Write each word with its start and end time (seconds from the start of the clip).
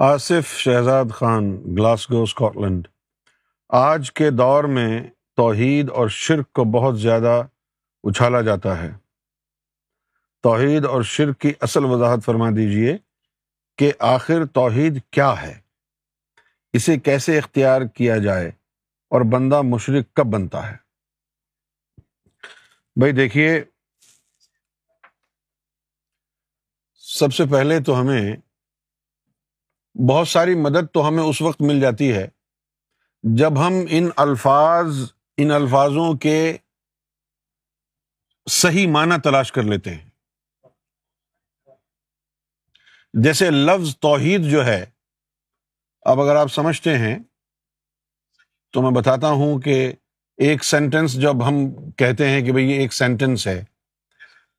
Asif 0.00 0.56
Shahzad 0.56 1.04
Khan, 1.10 1.62
Glasgow 1.76 2.22
Scot 2.22 2.56
آج 3.68 4.12
کے 4.12 4.30
دور 4.30 4.64
میں 4.64 5.02
توحید 5.36 5.90
اور 5.90 6.08
شرک 6.08 6.52
کو 6.52 6.64
بہت 6.64 7.00
زیادہ 7.00 7.42
اچھالا 8.02 8.40
جاتا 8.40 8.82
ہے۔ 8.82 8.90
توحید 10.42 10.84
اور 10.84 11.02
شرک 11.02 11.40
کی 11.40 11.52
اصل 11.60 11.84
وضاحت 11.84 12.18
فرما 12.24 12.50
دیجیے 12.56 12.96
کہ 13.78 13.92
آخر 13.98 14.46
توحید 14.46 15.02
کیا 15.10 15.42
ہے۔ 15.42 15.60
اسے 16.72 16.98
کیسے 16.98 17.38
اختیار 17.38 17.82
کیا 17.82 18.18
جائے 18.18 18.48
اور 19.08 19.20
بندہ 19.32 19.62
مشرق 19.62 20.16
کب 20.16 20.26
بنتا 20.26 20.70
ہے۔ 20.70 20.76
بھائی 22.96 23.12
دیکھیے، 23.12 23.64
سب 26.94 27.34
سے 27.34 27.44
پہلے 27.50 27.80
تو 27.80 28.00
ہمیں 28.00 28.36
بہت 29.98 30.28
ساری 30.28 30.54
مدد 30.54 30.92
تو 30.94 31.08
ہمیں 31.08 31.22
اس 31.22 31.42
وقت 31.42 31.62
مل 31.62 31.80
جاتی 31.80 32.12
ہے 32.12 32.28
جب 33.22 33.66
ہم 33.66 33.72
ان 33.90 34.08
الفاظ، 34.16 35.12
ان 35.36 35.50
الفاظوں 35.50 36.14
کے 36.18 36.56
صحیح 38.46 38.88
معنی 38.88 39.20
تلاش 39.20 39.52
کر 39.52 39.62
لیتے 39.62 39.94
ہیں۔ 39.94 40.08
جیسے 43.14 43.50
لفظ 43.50 43.96
توحید 43.96 44.42
جو 44.42 44.66
ہے، 44.66 44.84
اب 46.02 46.20
اگر 46.20 46.36
آپ 46.36 46.48
سمجھتے 46.48 46.98
ہیں، 46.98 47.18
تو 48.72 48.82
میں 48.82 48.90
بتاتا 48.90 49.28
ہوں 49.28 49.60
کہ 49.60 49.92
ایک 50.36 50.64
سینٹینس 50.64 51.14
جب 51.14 51.48
ہم 51.48 51.54
کہتے 51.90 52.28
ہیں 52.28 52.44
کہ 52.44 52.52
بھائی 52.52 52.70
یہ 52.70 52.80
ایک 52.80 52.92
سینٹینس 52.92 53.46
ہے، 53.46 53.64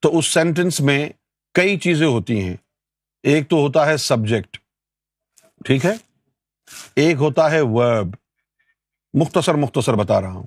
تو 0.00 0.18
اس 0.18 0.26
سینٹینس 0.26 0.80
میں 0.80 1.08
کئی 1.54 1.78
چیزیں 1.78 2.06
ہوتی 2.06 2.42
ہیں۔ 2.42 2.56
ایک 3.22 3.48
تو 3.50 3.56
ہوتا 3.56 3.86
ہے 3.86 3.96
سبجیکٹ 3.96 4.56
ٹھیک 5.64 5.84
ہے؟ 5.86 5.92
ایک 6.96 7.16
ہوتا 7.16 7.50
ہے 7.50 7.60
ورب 7.60 8.14
مختصر 9.14 9.54
مختصر 9.54 9.94
بتا 9.94 10.20
رہا 10.20 10.32
ہوں۔ 10.32 10.46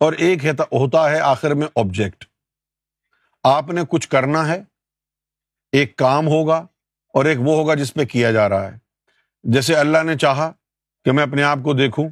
اور 0.00 0.12
ایک 0.12 0.44
ہوتا 0.72 1.10
ہے 1.10 1.20
آخر 1.20 1.54
میں 1.54 1.66
آبجیکٹ 1.76 2.24
آپ 3.42 3.68
نے 3.68 3.80
کچھ 3.88 4.08
کرنا 4.08 4.48
ہے، 4.48 4.62
ایک 5.72 5.96
کام 5.96 6.26
ہوگا 6.26 6.56
اور 7.14 7.24
ایک 7.24 7.38
وہ 7.40 7.56
ہوگا 7.56 7.74
جس 7.74 7.94
پہ 7.94 8.04
کیا 8.04 8.32
جا 8.32 8.48
رہا 8.48 8.72
ہے۔ 8.72 8.78
جیسے 9.42 9.76
اللہ 9.76 10.02
نے 10.02 10.16
چاہا 10.16 10.50
کہ 11.04 11.12
میں 11.12 11.22
اپنے 11.22 11.42
آپ 11.42 11.58
کو 11.64 11.74
دیکھوں، 11.74 12.08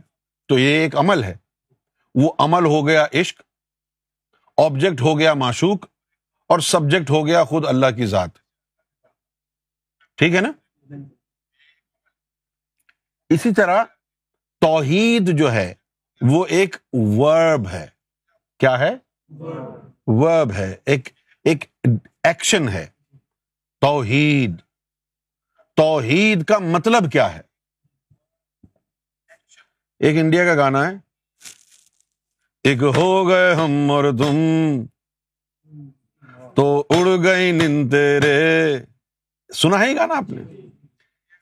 تو 0.49 0.59
یہ 0.59 0.79
ایک 0.79 0.97
عمل 0.97 1.25
ہے۔ 1.25 1.35
وہ 2.15 2.33
عمل 2.39 2.65
ہو 2.65 2.87
گیا 2.87 3.07
عشق 3.15 3.43
آبجیکٹ 4.57 5.01
ہو 5.01 5.19
گیا 5.19 5.35
معشوق، 5.35 5.87
اور 6.49 6.59
سبجیکٹ 6.59 7.11
ہو 7.11 7.27
گیا 7.27 7.45
خود 7.45 7.67
اللہ 7.67 7.87
کی 7.97 8.07
ذات۔ 8.07 8.31
ٹھیک 10.17 10.35
ہے 10.35 10.41
نا؟ 10.41 10.53
اسی 13.33 13.55
طرح 13.55 13.85
توحید 14.61 15.39
جو 15.39 15.53
ہے، 15.53 15.75
وہ 16.21 16.47
ایک 16.47 16.77
ورب 16.93 17.69
ہے۔ 17.69 17.87
کیا 18.59 18.79
ہے؟ 18.79 18.95
ورب 20.07 20.53
ہے۔ 20.53 20.75
ایک 20.85 21.09
ایک 21.45 21.65
ایکشن 22.23 22.69
ہے۔ 22.69 22.87
توحید۔ 23.81 24.57
توحید 25.77 26.45
کا 26.45 26.59
مطلب 26.59 27.13
کیا 27.13 27.35
ہے؟ 27.35 27.41
ایک 30.01 30.19
انڈیا 30.19 30.45
کا 30.45 30.55
گانا 30.55 30.91
ہے۔ 30.91 30.95
ایک 32.65 32.83
ہو 32.83 33.29
گئے 33.29 33.55
ہم 33.55 33.91
اور 33.91 34.05
تم۔ 34.19 34.87
تو 36.57 36.87
اڑ 36.91 37.25
گئی 37.25 37.53
نن 37.53 37.89
تیرے۔ 37.91 38.79
سنا 39.55 39.81
ہے 39.81 39.97
گانا 39.97 40.15
آپ 40.15 40.31
نے؟ 40.31 40.43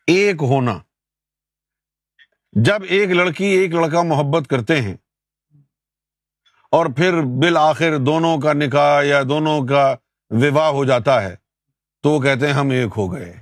ایک 0.07 0.37
ہونا۔ 0.41 0.79
جب 2.53 2.83
ایک 2.89 3.11
لڑکی 3.11 3.45
ایک 3.45 3.71
لڑکا 3.71 4.03
محبت 4.03 4.49
کرتے 4.49 4.83
ہیں 4.83 4.97
اور 6.71 6.87
پھر 6.87 7.21
بالآخر 7.21 7.97
دونوں 7.97 8.39
کا 8.39 8.53
نکاح 8.53 9.03
یا 9.03 9.23
دونوں 9.23 9.67
کا 9.67 9.95
وواہ 10.31 10.71
ہو 10.71 10.85
جاتا 10.85 11.23
ہے، 11.23 11.37
تو 12.03 12.11
وہ 12.11 12.21
کہتے 12.21 12.47
ہیں 12.47 12.55
ہم 12.55 12.71
ایک 12.71 12.91
ہو 12.97 13.15
گئے۔ 13.15 13.35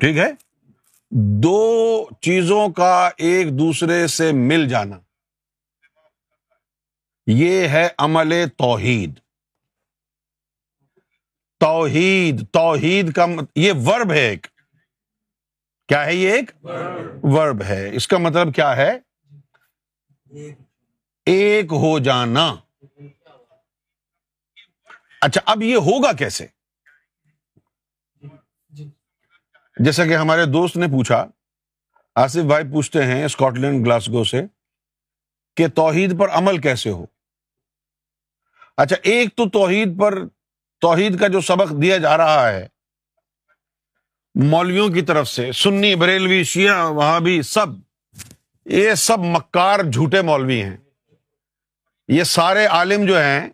ٹھیک 0.00 0.16
ہے؟ 0.16 0.30
دو 1.42 2.04
چیزوں 2.20 2.68
کا 2.68 3.10
ایک 3.16 3.58
دوسرے 3.58 4.06
سے 4.06 4.32
مل 4.32 4.68
جانا۔ 4.68 4.98
یہ 7.26 7.68
ہے 7.68 7.88
عمل 7.98 8.48
توحید۔ 8.58 9.18
توحید 11.60 12.44
توحید 12.52 13.12
کا 13.12 13.26
یہ 13.56 13.72
ورب 13.86 14.12
ہے 14.12 14.18
ایک۔ 14.18 14.46
کیا 15.88 16.06
ہے 16.06 16.14
یہ 16.14 16.32
ایک؟ 16.32 16.50
ورب 17.22 17.62
ہے۔ 17.62 17.96
اس 17.96 18.08
کا 18.08 18.18
مطلب 18.18 18.54
کیا 18.54 18.76
ہے؟ 18.76 18.98
ایک 21.26 21.64
ہو 21.64 21.98
جانا۔ 21.98 22.54
اچھا 25.20 25.40
اب 25.46 25.62
یہ 25.62 25.76
ہوگا 25.76 26.12
کیسے؟ 26.12 26.46
جیسا 29.76 30.04
کہ 30.04 30.16
ہمارے 30.16 30.44
دوست 30.44 30.76
نے 30.76 30.86
پوچھا، 30.86 31.26
آصف 32.14 32.40
بھائی 32.40 32.64
پوچھتے 32.64 33.04
ہیں 33.04 33.24
اسکاٹ 33.24 33.54
لینڈ 33.54 33.86
گلاسگو 33.86 34.24
سے، 34.24 34.42
کہ 35.56 35.68
توحید 35.68 36.18
پر 36.18 36.28
عمل 36.28 36.58
کیسے 36.58 36.90
ہو؟ 36.90 37.06
اچھا 38.76 38.96
ایک 39.02 39.36
تو 39.36 39.50
توحید 39.50 40.00
پر، 40.00 40.14
توحید 40.78 41.20
کا 41.20 41.28
جو 41.28 41.40
سبق 41.40 41.82
دیا 41.82 41.98
جا 41.98 42.16
رہا 42.16 42.48
ہے 42.48 42.73
مولویوں 44.34 44.88
کی 44.88 45.02
طرف 45.02 45.28
سے، 45.28 45.52
سنی، 45.52 45.94
بریلوی، 45.94 46.44
شیعہ 46.44 46.90
وہاں 46.90 47.20
بھی 47.20 47.42
سب، 47.42 47.66
یہ 48.66 48.94
سب 48.94 49.18
مکار 49.18 49.80
جھوٹے 49.80 50.22
مولوی 50.22 50.62
ہیں۔ 50.62 50.76
یہ 52.08 52.22
سارے 52.22 52.66
عالم 52.66 53.06
جو 53.06 53.18
ہیں، 53.18 53.48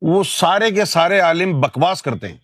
وہ 0.00 0.24
سارے 0.24 0.70
کے 0.70 0.84
سارے 0.84 1.20
عالم 1.20 1.60
بکواس 1.60 2.02
کرتے 2.02 2.28
ہیں۔ 2.28 2.36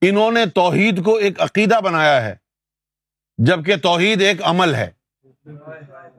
انہوں 0.00 0.30
نے 0.30 0.46
توحید 0.46 1.04
کو 1.04 1.14
ایک 1.14 1.40
عقیدہ 1.40 1.80
بنایا 1.80 2.24
ہے، 2.24 2.36
جبکہ 3.38 3.76
توحید 3.76 4.22
ایک 4.22 4.36
عمل 4.42 4.74
ہے۔ 4.74 4.90